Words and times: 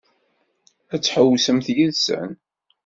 Ad 0.93 1.01
tḥewwsemt 1.01 1.67
yid-sen? 1.75 2.29